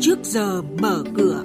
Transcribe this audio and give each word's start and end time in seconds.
trước 0.00 0.18
giờ 0.22 0.62
mở 0.62 1.04
cửa. 1.16 1.42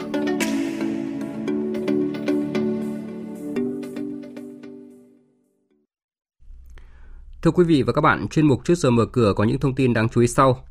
Thưa 7.41 7.51
quý 7.51 7.63
vị 7.63 7.83
và 7.83 7.93
các 7.93 8.01
bạn, 8.01 8.27
chuyên 8.27 8.47
mục 8.47 8.65
trước 8.65 8.75
giờ 8.75 8.89
mở 8.89 9.05
cửa 9.05 9.33
có 9.35 9.43
những 9.43 9.59
thông 9.59 9.75
tin 9.75 9.93
đáng 9.93 10.09
chú 10.09 10.21
ý 10.21 10.27
sau. 10.27 10.65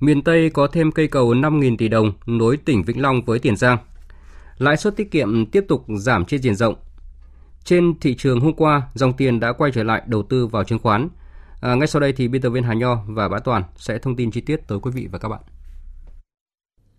Miền 0.00 0.22
Tây 0.22 0.50
có 0.50 0.66
thêm 0.66 0.92
cây 0.92 1.08
cầu 1.08 1.34
5.000 1.34 1.76
tỷ 1.76 1.88
đồng 1.88 2.12
nối 2.26 2.56
tỉnh 2.56 2.82
Vĩnh 2.82 3.02
Long 3.02 3.24
với 3.24 3.38
Tiền 3.38 3.56
Giang. 3.56 3.78
Lãi 4.58 4.76
suất 4.76 4.96
tiết 4.96 5.10
kiệm 5.10 5.46
tiếp 5.46 5.64
tục 5.68 5.84
giảm 5.98 6.24
trên 6.24 6.42
diện 6.42 6.54
rộng. 6.54 6.74
Trên 7.64 8.00
thị 8.00 8.14
trường 8.14 8.40
hôm 8.40 8.52
qua, 8.52 8.82
dòng 8.94 9.12
tiền 9.12 9.40
đã 9.40 9.52
quay 9.52 9.72
trở 9.72 9.82
lại 9.82 10.02
đầu 10.06 10.22
tư 10.22 10.46
vào 10.46 10.64
chứng 10.64 10.78
khoán. 10.78 11.08
À, 11.60 11.74
ngay 11.74 11.86
sau 11.86 12.00
đây 12.00 12.12
thì 12.12 12.28
biên 12.28 12.42
tập 12.42 12.50
viên 12.50 12.62
Hà 12.62 12.74
Nho 12.74 12.96
và 13.06 13.28
Bá 13.28 13.38
Toàn 13.38 13.62
sẽ 13.76 13.98
thông 13.98 14.16
tin 14.16 14.30
chi 14.30 14.40
tiết 14.40 14.56
tới 14.68 14.78
quý 14.82 14.90
vị 14.94 15.08
và 15.12 15.18
các 15.18 15.28
bạn. 15.28 15.40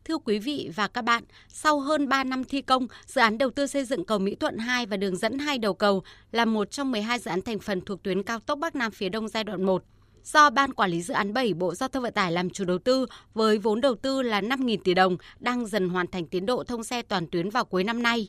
Thưa 0.06 0.18
quý 0.18 0.40
vị 0.40 0.72
và 0.76 0.88
các 0.88 1.02
bạn, 1.02 1.24
sau 1.48 1.80
hơn 1.80 2.10
3 2.10 2.24
năm 2.24 2.44
thi 2.44 2.62
công, 2.62 2.88
dự 3.06 3.22
án 3.22 3.38
đầu 3.38 3.50
tư 3.50 3.68
xây 3.68 3.86
dựng 3.86 4.06
cầu 4.06 4.20
Mỹ 4.20 4.36
Thuận 4.36 4.58
2 4.58 4.86
và 4.86 4.98
đường 4.98 5.16
dẫn 5.16 5.40
hai 5.40 5.58
đầu 5.58 5.74
cầu 5.74 6.04
là 6.32 6.46
một 6.46 6.72
trong 6.72 6.92
12 6.92 7.20
dự 7.20 7.30
án 7.32 7.42
thành 7.42 7.60
phần 7.60 7.82
thuộc 7.82 8.04
tuyến 8.04 8.24
cao 8.24 8.40
tốc 8.40 8.60
Bắc 8.60 8.76
Nam 8.76 8.92
phía 8.92 9.10
Đông 9.10 9.28
giai 9.28 9.44
đoạn 9.44 9.64
1 9.64 9.84
do 10.24 10.50
Ban 10.50 10.74
Quản 10.74 10.92
lý 10.92 11.02
Dự 11.02 11.14
án 11.14 11.34
7 11.34 11.54
Bộ 11.54 11.76
Giao 11.76 11.90
thông 11.90 12.04
Vận 12.04 12.14
tải 12.14 12.32
làm 12.32 12.50
chủ 12.50 12.66
đầu 12.66 12.78
tư 12.78 13.06
với 13.34 13.58
vốn 13.58 13.82
đầu 13.82 13.96
tư 13.96 14.22
là 14.22 14.42
5.000 14.42 14.78
tỷ 14.84 14.94
đồng, 14.94 15.18
đang 15.40 15.66
dần 15.66 15.90
hoàn 15.90 16.08
thành 16.08 16.28
tiến 16.28 16.46
độ 16.46 16.64
thông 16.64 16.84
xe 16.84 17.02
toàn 17.02 17.28
tuyến 17.28 17.50
vào 17.50 17.66
cuối 17.66 17.84
năm 17.84 18.04
nay. 18.04 18.28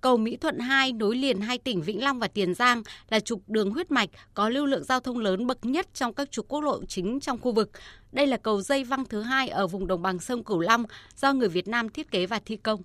Cầu 0.00 0.16
Mỹ 0.16 0.36
Thuận 0.36 0.58
2 0.58 0.92
nối 0.92 1.16
liền 1.16 1.40
hai 1.40 1.58
tỉnh 1.58 1.82
Vĩnh 1.82 2.02
Long 2.02 2.18
và 2.18 2.28
Tiền 2.28 2.54
Giang 2.54 2.82
là 3.10 3.20
trục 3.20 3.48
đường 3.48 3.70
huyết 3.70 3.90
mạch 3.90 4.08
có 4.34 4.48
lưu 4.48 4.66
lượng 4.66 4.84
giao 4.84 5.00
thông 5.00 5.18
lớn 5.18 5.46
bậc 5.46 5.64
nhất 5.64 5.94
trong 5.94 6.14
các 6.14 6.30
trục 6.30 6.48
quốc 6.48 6.60
lộ 6.60 6.84
chính 6.84 7.20
trong 7.20 7.38
khu 7.38 7.52
vực. 7.52 7.70
Đây 8.12 8.26
là 8.26 8.36
cầu 8.36 8.62
dây 8.62 8.84
văng 8.84 9.04
thứ 9.04 9.22
hai 9.22 9.48
ở 9.48 9.66
vùng 9.66 9.86
đồng 9.86 10.02
bằng 10.02 10.18
sông 10.18 10.44
Cửu 10.44 10.60
Long 10.60 10.84
do 11.16 11.32
người 11.32 11.48
Việt 11.48 11.68
Nam 11.68 11.88
thiết 11.88 12.10
kế 12.10 12.26
và 12.26 12.40
thi 12.44 12.56
công. 12.56 12.82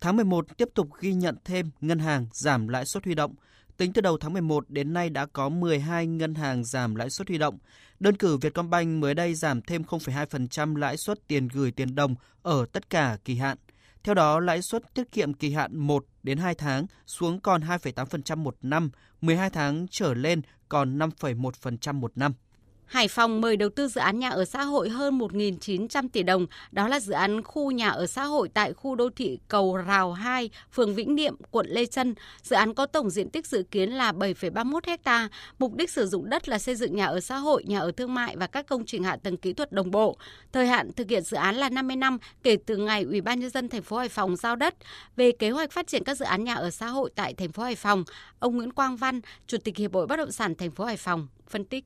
Tháng 0.00 0.16
11 0.16 0.56
tiếp 0.56 0.68
tục 0.74 0.88
ghi 1.00 1.12
nhận 1.12 1.36
thêm 1.44 1.70
ngân 1.80 1.98
hàng 1.98 2.26
giảm 2.32 2.68
lãi 2.68 2.86
suất 2.86 3.04
huy 3.04 3.14
động. 3.14 3.34
Tính 3.76 3.92
từ 3.92 4.00
đầu 4.00 4.18
tháng 4.18 4.32
11 4.32 4.70
đến 4.70 4.92
nay 4.92 5.10
đã 5.10 5.26
có 5.26 5.48
12 5.48 6.06
ngân 6.06 6.34
hàng 6.34 6.64
giảm 6.64 6.94
lãi 6.94 7.10
suất 7.10 7.28
huy 7.28 7.38
động. 7.38 7.58
Đơn 8.00 8.16
cử 8.16 8.36
Vietcombank 8.36 9.02
mới 9.02 9.14
đây 9.14 9.34
giảm 9.34 9.62
thêm 9.62 9.82
0,2% 9.82 10.76
lãi 10.76 10.96
suất 10.96 11.28
tiền 11.28 11.48
gửi 11.48 11.70
tiền 11.70 11.94
đồng 11.94 12.14
ở 12.42 12.66
tất 12.72 12.90
cả 12.90 13.18
kỳ 13.24 13.34
hạn. 13.34 13.58
Theo 14.04 14.14
đó, 14.14 14.40
lãi 14.40 14.62
suất 14.62 14.94
tiết 14.94 15.12
kiệm 15.12 15.34
kỳ 15.34 15.52
hạn 15.52 15.76
1 15.76 16.06
đến 16.22 16.38
2 16.38 16.54
tháng 16.54 16.86
xuống 17.06 17.40
còn 17.40 17.62
2,8% 17.62 18.36
một 18.36 18.56
năm, 18.62 18.90
12 19.20 19.50
tháng 19.50 19.86
trở 19.90 20.14
lên 20.14 20.42
còn 20.68 20.98
5,1% 20.98 21.94
một 21.94 22.12
năm. 22.14 22.32
Hải 22.90 23.08
Phòng 23.08 23.40
mời 23.40 23.56
đầu 23.56 23.68
tư 23.68 23.88
dự 23.88 24.00
án 24.00 24.18
nhà 24.18 24.28
ở 24.28 24.44
xã 24.44 24.62
hội 24.62 24.88
hơn 24.88 25.18
1.900 25.18 26.08
tỷ 26.12 26.22
đồng. 26.22 26.46
Đó 26.72 26.88
là 26.88 27.00
dự 27.00 27.12
án 27.12 27.42
khu 27.42 27.70
nhà 27.70 27.88
ở 27.88 28.06
xã 28.06 28.24
hội 28.24 28.48
tại 28.54 28.72
khu 28.72 28.94
đô 28.94 29.10
thị 29.16 29.38
Cầu 29.48 29.76
Rào 29.76 30.12
2, 30.12 30.50
phường 30.72 30.94
Vĩnh 30.94 31.14
Niệm, 31.14 31.36
quận 31.50 31.66
Lê 31.68 31.86
Trân. 31.86 32.14
Dự 32.42 32.56
án 32.56 32.74
có 32.74 32.86
tổng 32.86 33.10
diện 33.10 33.30
tích 33.30 33.46
dự 33.46 33.62
kiến 33.70 33.90
là 33.90 34.12
7,31 34.12 34.96
ha. 35.04 35.28
Mục 35.58 35.74
đích 35.74 35.90
sử 35.90 36.06
dụng 36.06 36.30
đất 36.30 36.48
là 36.48 36.58
xây 36.58 36.74
dựng 36.74 36.96
nhà 36.96 37.06
ở 37.06 37.20
xã 37.20 37.36
hội, 37.36 37.64
nhà 37.66 37.78
ở 37.78 37.92
thương 37.96 38.14
mại 38.14 38.36
và 38.36 38.46
các 38.46 38.66
công 38.66 38.84
trình 38.86 39.04
hạ 39.04 39.16
tầng 39.16 39.36
kỹ 39.36 39.52
thuật 39.52 39.72
đồng 39.72 39.90
bộ. 39.90 40.16
Thời 40.52 40.66
hạn 40.66 40.92
thực 40.92 41.10
hiện 41.10 41.22
dự 41.22 41.36
án 41.36 41.56
là 41.56 41.68
50 41.68 41.96
năm 41.96 42.18
kể 42.42 42.56
từ 42.66 42.76
ngày 42.76 43.02
Ủy 43.02 43.20
ban 43.20 43.40
nhân 43.40 43.50
dân 43.50 43.68
thành 43.68 43.82
phố 43.82 43.96
Hải 43.96 44.08
Phòng 44.08 44.36
giao 44.36 44.56
đất. 44.56 44.74
Về 45.16 45.32
kế 45.32 45.50
hoạch 45.50 45.72
phát 45.72 45.86
triển 45.86 46.04
các 46.04 46.16
dự 46.16 46.24
án 46.24 46.44
nhà 46.44 46.54
ở 46.54 46.70
xã 46.70 46.86
hội 46.86 47.10
tại 47.14 47.34
thành 47.34 47.52
phố 47.52 47.62
Hải 47.62 47.76
Phòng, 47.76 48.04
ông 48.38 48.56
Nguyễn 48.56 48.72
Quang 48.72 48.96
Văn, 48.96 49.20
Chủ 49.46 49.58
tịch 49.64 49.76
Hiệp 49.76 49.94
hội 49.94 50.06
Bất 50.06 50.16
động 50.16 50.32
sản 50.32 50.54
thành 50.54 50.70
phố 50.70 50.84
Hải 50.84 50.96
Phòng 50.96 51.28
phân 51.48 51.64
tích. 51.64 51.84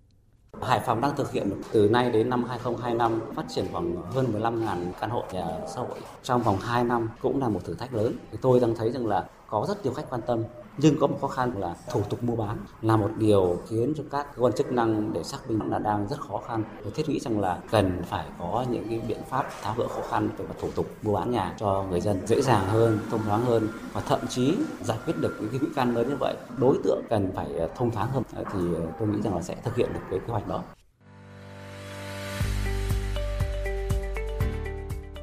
Hải 0.63 0.81
Phòng 0.81 1.01
đang 1.01 1.17
thực 1.17 1.33
hiện 1.33 1.51
từ 1.73 1.89
nay 1.89 2.11
đến 2.11 2.31
năm 2.31 2.45
2025 2.45 3.21
phát 3.37 3.45
triển 3.49 3.67
khoảng 3.73 3.97
hơn 4.15 4.41
15.000 4.41 4.93
căn 5.01 5.11
hộ 5.11 5.23
nhà 5.33 5.47
xã 5.75 5.81
hội. 5.81 5.99
Trong 6.23 6.43
vòng 6.43 6.59
2 6.61 6.85
năm 6.85 7.11
cũng 7.23 7.41
là 7.41 7.49
một 7.49 7.61
thử 7.65 7.75
thách 7.75 7.95
lớn. 7.95 8.13
Thì 8.33 8.39
tôi 8.43 8.61
đang 8.61 8.75
thấy 8.75 8.91
rằng 8.93 9.07
là 9.07 9.25
có 9.49 9.65
rất 9.69 9.85
nhiều 9.85 9.95
khách 9.95 10.11
quan 10.11 10.23
tâm 10.23 10.43
nhưng 10.79 10.99
có 11.01 11.07
một 11.07 11.19
khó 11.21 11.29
khăn 11.29 11.53
là 11.59 11.75
thủ 11.91 12.03
tục 12.11 12.23
mua 12.23 12.37
bán 12.37 12.59
là 12.83 12.97
một 12.97 13.11
điều 13.19 13.59
khiến 13.69 13.93
cho 13.97 14.05
các 14.11 14.27
cơ 14.37 14.43
quan 14.43 14.53
chức 14.53 14.73
năng 14.73 15.13
để 15.13 15.23
xác 15.25 15.51
minh 15.51 15.71
là 15.71 15.79
đang 15.79 16.09
rất 16.09 16.21
khó 16.21 16.41
khăn. 16.47 16.65
Tôi 16.83 16.93
thiết 16.95 17.09
nghĩ 17.09 17.21
rằng 17.21 17.41
là 17.41 17.59
cần 17.71 18.03
phải 18.07 18.27
có 18.39 18.65
những 18.71 18.89
cái 18.89 19.01
biện 19.09 19.21
pháp 19.31 19.47
tháo 19.63 19.75
gỡ 19.79 19.89
khó 19.89 20.03
khăn 20.11 20.29
về 20.39 20.45
mặt 20.49 20.55
thủ 20.61 20.69
tục 20.75 20.87
mua 21.03 21.15
bán 21.15 21.31
nhà 21.31 21.55
cho 21.59 21.85
người 21.91 22.01
dân 22.01 22.27
dễ 22.27 22.43
dàng 22.43 22.67
hơn, 22.69 22.99
thông 23.11 23.23
thoáng 23.23 23.45
hơn 23.45 23.69
và 23.93 24.01
thậm 24.01 24.21
chí 24.29 24.55
giải 24.83 24.99
quyết 25.07 25.15
được 25.21 25.37
những 25.41 25.51
cái 25.51 25.59
quỹ 25.59 25.69
căn 25.77 25.95
lớn 25.95 26.09
như 26.09 26.17
vậy. 26.21 26.35
Đối 26.59 26.79
tượng 26.85 27.03
cần 27.11 27.33
phải 27.35 27.59
à, 27.59 27.67
thông 27.77 27.91
thoáng 27.91 28.09
hơn 28.11 28.23
thì 28.33 28.61
à, 28.77 28.83
tôi 28.99 29.09
nghĩ 29.09 29.19
rằng 29.25 29.35
là 29.35 29.43
sẽ 29.43 29.57
thực 29.65 29.77
hiện 29.77 29.93
được 29.95 30.01
cái 30.11 30.19
kế 30.19 30.33
hoạch 30.33 30.49
đó. 30.49 30.63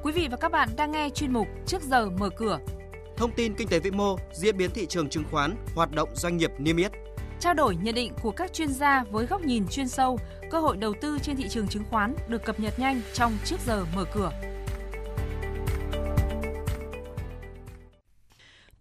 Quý 0.03 0.11
vị 0.11 0.27
và 0.31 0.37
các 0.37 0.51
bạn 0.51 0.69
đang 0.77 0.91
nghe 0.91 1.09
chuyên 1.09 1.33
mục 1.33 1.47
Trước 1.65 1.81
giờ 1.81 2.09
mở 2.19 2.29
cửa 2.37 2.59
Thông 3.21 3.31
tin 3.31 3.53
kinh 3.55 3.67
tế 3.67 3.79
vĩ 3.79 3.91
mô, 3.91 4.17
diễn 4.33 4.57
biến 4.57 4.71
thị 4.71 4.85
trường 4.85 5.09
chứng 5.09 5.23
khoán, 5.31 5.55
hoạt 5.75 5.91
động 5.91 6.09
doanh 6.13 6.37
nghiệp 6.37 6.51
niêm 6.57 6.77
yết. 6.77 6.91
Trao 7.39 7.53
đổi 7.53 7.75
nhận 7.75 7.95
định 7.95 8.13
của 8.21 8.31
các 8.31 8.53
chuyên 8.53 8.73
gia 8.73 9.03
với 9.03 9.25
góc 9.25 9.41
nhìn 9.41 9.67
chuyên 9.67 9.87
sâu, 9.87 10.19
cơ 10.51 10.59
hội 10.59 10.77
đầu 10.77 10.93
tư 11.01 11.19
trên 11.23 11.35
thị 11.35 11.45
trường 11.49 11.67
chứng 11.67 11.83
khoán 11.89 12.15
được 12.27 12.45
cập 12.45 12.59
nhật 12.59 12.79
nhanh 12.79 13.01
trong 13.13 13.37
trước 13.45 13.55
giờ 13.65 13.85
mở 13.95 14.05
cửa. 14.13 14.31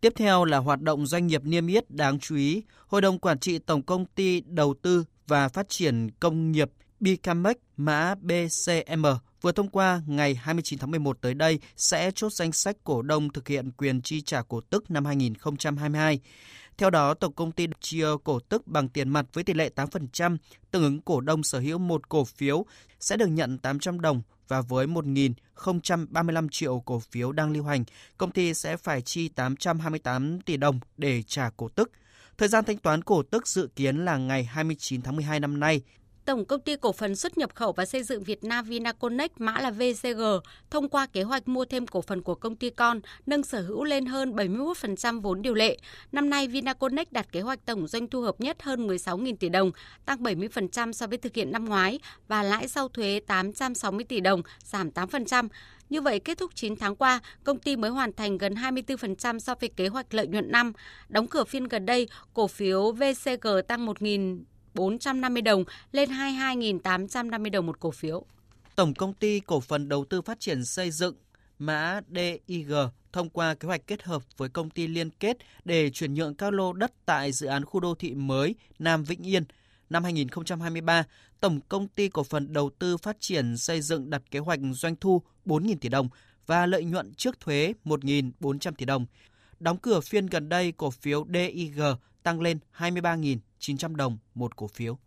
Tiếp 0.00 0.12
theo 0.16 0.44
là 0.44 0.58
hoạt 0.58 0.80
động 0.80 1.06
doanh 1.06 1.26
nghiệp 1.26 1.44
niêm 1.44 1.66
yết 1.66 1.90
đáng 1.90 2.18
chú 2.18 2.36
ý. 2.36 2.62
Hội 2.86 3.00
đồng 3.00 3.18
Quản 3.18 3.38
trị 3.38 3.58
Tổng 3.58 3.82
Công 3.82 4.04
ty 4.04 4.40
Đầu 4.40 4.74
tư 4.82 5.04
và 5.26 5.48
Phát 5.48 5.68
triển 5.68 6.10
Công 6.20 6.52
nghiệp 6.52 6.70
Bicamex 7.00 7.56
mã 7.76 8.14
BCM 8.14 9.06
vừa 9.40 9.52
thông 9.52 9.68
qua 9.68 10.02
ngày 10.06 10.34
29 10.34 10.78
tháng 10.78 10.90
11 10.90 11.20
tới 11.20 11.34
đây 11.34 11.58
sẽ 11.76 12.10
chốt 12.14 12.32
danh 12.32 12.52
sách 12.52 12.76
cổ 12.84 13.02
đông 13.02 13.32
thực 13.32 13.48
hiện 13.48 13.70
quyền 13.70 14.02
chi 14.02 14.20
trả 14.20 14.42
cổ 14.42 14.60
tức 14.60 14.90
năm 14.90 15.04
2022. 15.04 16.20
Theo 16.78 16.90
đó, 16.90 17.14
tổng 17.14 17.32
công 17.32 17.52
ty 17.52 17.66
chia 17.80 18.06
cổ 18.24 18.40
tức 18.40 18.66
bằng 18.66 18.88
tiền 18.88 19.08
mặt 19.08 19.26
với 19.32 19.44
tỷ 19.44 19.54
lệ 19.54 19.70
8%, 19.76 20.36
tương 20.70 20.82
ứng 20.82 21.00
cổ 21.00 21.20
đông 21.20 21.42
sở 21.42 21.58
hữu 21.58 21.78
một 21.78 22.08
cổ 22.08 22.24
phiếu 22.24 22.66
sẽ 23.00 23.16
được 23.16 23.26
nhận 23.26 23.58
800 23.58 24.00
đồng 24.00 24.22
và 24.48 24.60
với 24.60 24.86
1.035 24.86 26.48
triệu 26.50 26.80
cổ 26.80 26.98
phiếu 26.98 27.32
đang 27.32 27.52
lưu 27.52 27.64
hành, 27.64 27.84
công 28.18 28.30
ty 28.30 28.54
sẽ 28.54 28.76
phải 28.76 29.02
chi 29.02 29.28
828 29.28 30.40
tỷ 30.40 30.56
đồng 30.56 30.80
để 30.96 31.22
trả 31.22 31.50
cổ 31.56 31.68
tức. 31.68 31.90
Thời 32.38 32.48
gian 32.48 32.64
thanh 32.64 32.78
toán 32.78 33.02
cổ 33.02 33.22
tức 33.22 33.48
dự 33.48 33.68
kiến 33.76 34.04
là 34.04 34.16
ngày 34.16 34.44
29 34.44 35.02
tháng 35.02 35.16
12 35.16 35.40
năm 35.40 35.60
nay. 35.60 35.82
Tổng 36.30 36.44
công 36.44 36.60
ty 36.60 36.76
cổ 36.76 36.92
phần 36.92 37.16
xuất 37.16 37.38
nhập 37.38 37.54
khẩu 37.54 37.72
và 37.72 37.84
xây 37.84 38.02
dựng 38.02 38.22
Việt 38.22 38.44
Nam 38.44 38.64
Vinaconex 38.64 39.30
mã 39.38 39.60
là 39.60 39.70
VCG 39.70 40.22
thông 40.70 40.88
qua 40.88 41.06
kế 41.06 41.22
hoạch 41.22 41.48
mua 41.48 41.64
thêm 41.64 41.86
cổ 41.86 42.02
phần 42.02 42.22
của 42.22 42.34
công 42.34 42.56
ty 42.56 42.70
con, 42.70 43.00
nâng 43.26 43.42
sở 43.42 43.60
hữu 43.60 43.84
lên 43.84 44.06
hơn 44.06 44.32
71% 44.32 45.20
vốn 45.20 45.42
điều 45.42 45.54
lệ. 45.54 45.78
Năm 46.12 46.30
nay 46.30 46.48
Vinaconex 46.48 47.06
đạt 47.10 47.32
kế 47.32 47.40
hoạch 47.40 47.64
tổng 47.64 47.86
doanh 47.86 48.08
thu 48.08 48.20
hợp 48.20 48.40
nhất 48.40 48.62
hơn 48.62 48.86
16.000 48.86 49.36
tỷ 49.36 49.48
đồng, 49.48 49.70
tăng 50.04 50.22
70% 50.22 50.92
so 50.92 51.06
với 51.06 51.18
thực 51.18 51.34
hiện 51.34 51.52
năm 51.52 51.64
ngoái 51.64 51.98
và 52.28 52.42
lãi 52.42 52.68
sau 52.68 52.88
thuế 52.88 53.20
860 53.26 54.04
tỷ 54.04 54.20
đồng, 54.20 54.42
giảm 54.64 54.90
8%. 54.90 55.48
Như 55.90 56.00
vậy, 56.00 56.18
kết 56.18 56.38
thúc 56.38 56.50
9 56.54 56.76
tháng 56.76 56.96
qua, 56.96 57.20
công 57.44 57.58
ty 57.58 57.76
mới 57.76 57.90
hoàn 57.90 58.12
thành 58.12 58.38
gần 58.38 58.54
24% 58.54 59.38
so 59.38 59.54
với 59.60 59.68
kế 59.68 59.88
hoạch 59.88 60.14
lợi 60.14 60.26
nhuận 60.26 60.52
năm. 60.52 60.72
Đóng 61.08 61.26
cửa 61.26 61.44
phiên 61.44 61.64
gần 61.64 61.86
đây, 61.86 62.08
cổ 62.34 62.46
phiếu 62.46 62.92
VCG 62.92 63.48
tăng 63.68 63.86
1.000 63.86 64.42
450 64.74 65.42
đồng 65.42 65.64
lên 65.92 66.10
22.850 66.10 67.50
đồng 67.50 67.66
một 67.66 67.80
cổ 67.80 67.90
phiếu. 67.90 68.24
Tổng 68.76 68.94
công 68.94 69.14
ty 69.14 69.40
cổ 69.40 69.60
phần 69.60 69.88
đầu 69.88 70.04
tư 70.04 70.22
phát 70.22 70.40
triển 70.40 70.64
xây 70.64 70.90
dựng 70.90 71.14
mã 71.58 72.00
DIG 72.46 72.72
thông 73.12 73.30
qua 73.30 73.54
kế 73.54 73.66
hoạch 73.66 73.86
kết 73.86 74.02
hợp 74.02 74.22
với 74.36 74.48
công 74.48 74.70
ty 74.70 74.86
liên 74.86 75.10
kết 75.10 75.36
để 75.64 75.90
chuyển 75.90 76.14
nhượng 76.14 76.34
các 76.34 76.52
lô 76.52 76.72
đất 76.72 76.92
tại 77.06 77.32
dự 77.32 77.46
án 77.46 77.64
khu 77.64 77.80
đô 77.80 77.94
thị 77.94 78.14
mới 78.14 78.54
Nam 78.78 79.04
Vĩnh 79.04 79.26
Yên. 79.26 79.44
Năm 79.90 80.04
2023, 80.04 81.04
Tổng 81.40 81.60
công 81.68 81.88
ty 81.88 82.08
cổ 82.08 82.22
phần 82.22 82.52
đầu 82.52 82.70
tư 82.78 82.96
phát 82.96 83.16
triển 83.20 83.56
xây 83.56 83.80
dựng 83.80 84.10
đặt 84.10 84.22
kế 84.30 84.38
hoạch 84.38 84.60
doanh 84.72 84.96
thu 84.96 85.22
4.000 85.46 85.76
tỷ 85.80 85.88
đồng 85.88 86.08
và 86.46 86.66
lợi 86.66 86.84
nhuận 86.84 87.14
trước 87.14 87.40
thuế 87.40 87.72
1.400 87.84 88.72
tỷ 88.78 88.84
đồng. 88.84 89.06
Đóng 89.60 89.76
cửa 89.78 90.00
phiên 90.00 90.26
gần 90.26 90.48
đây, 90.48 90.72
cổ 90.72 90.90
phiếu 90.90 91.26
DIG 91.32 91.80
tăng 92.22 92.40
lên 92.40 92.58
23.900 92.76 93.96
đồng 93.96 94.18
một 94.34 94.56
cổ 94.56 94.66
phiếu. 94.66 94.98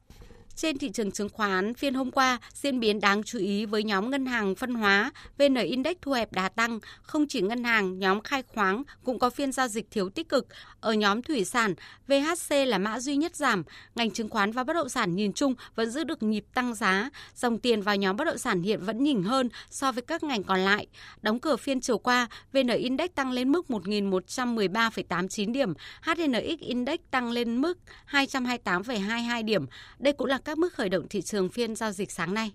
Trên 0.55 0.77
thị 0.77 0.89
trường 0.89 1.11
chứng 1.11 1.29
khoán, 1.29 1.73
phiên 1.73 1.93
hôm 1.93 2.11
qua 2.11 2.39
diễn 2.53 2.79
biến 2.79 2.99
đáng 2.99 3.23
chú 3.23 3.39
ý 3.39 3.65
với 3.65 3.83
nhóm 3.83 4.09
ngân 4.09 4.25
hàng 4.25 4.55
phân 4.55 4.73
hóa, 4.73 5.11
VN 5.37 5.55
Index 5.55 5.95
thu 6.01 6.11
hẹp 6.11 6.33
đà 6.33 6.49
tăng. 6.49 6.79
Không 7.01 7.27
chỉ 7.27 7.41
ngân 7.41 7.63
hàng, 7.63 7.99
nhóm 7.99 8.21
khai 8.21 8.43
khoáng 8.43 8.83
cũng 9.03 9.19
có 9.19 9.29
phiên 9.29 9.51
giao 9.51 9.67
dịch 9.67 9.91
thiếu 9.91 10.09
tích 10.09 10.29
cực. 10.29 10.47
Ở 10.79 10.93
nhóm 10.93 11.21
thủy 11.21 11.45
sản, 11.45 11.73
VHC 12.07 12.55
là 12.67 12.77
mã 12.77 12.99
duy 12.99 13.15
nhất 13.15 13.35
giảm. 13.35 13.63
Ngành 13.95 14.11
chứng 14.11 14.29
khoán 14.29 14.51
và 14.51 14.63
bất 14.63 14.73
động 14.73 14.89
sản 14.89 15.15
nhìn 15.15 15.33
chung 15.33 15.55
vẫn 15.75 15.89
giữ 15.89 16.03
được 16.03 16.23
nhịp 16.23 16.45
tăng 16.53 16.75
giá. 16.75 17.09
Dòng 17.35 17.59
tiền 17.59 17.81
vào 17.81 17.95
nhóm 17.95 18.17
bất 18.17 18.25
động 18.25 18.37
sản 18.37 18.61
hiện 18.61 18.81
vẫn 18.81 19.03
nhỉnh 19.03 19.23
hơn 19.23 19.49
so 19.69 19.91
với 19.91 20.01
các 20.01 20.23
ngành 20.23 20.43
còn 20.43 20.59
lại. 20.59 20.87
Đóng 21.21 21.39
cửa 21.39 21.55
phiên 21.55 21.81
chiều 21.81 21.97
qua, 21.97 22.27
VN 22.53 22.67
Index 22.67 23.09
tăng 23.15 23.31
lên 23.31 23.51
mức 23.51 23.65
1.113,89 23.69 25.51
điểm, 25.51 25.73
HNX 26.01 26.59
Index 26.59 26.99
tăng 27.11 27.31
lên 27.31 27.61
mức 27.61 27.79
228,22 28.11 29.45
điểm. 29.45 29.65
Đây 29.99 30.13
cũng 30.13 30.27
là 30.27 30.39
các 30.45 30.57
mức 30.57 30.73
khởi 30.73 30.89
động 30.89 31.07
thị 31.09 31.21
trường 31.21 31.49
phiên 31.49 31.75
giao 31.75 31.91
dịch 31.91 32.11
sáng 32.11 32.33
nay. 32.33 32.51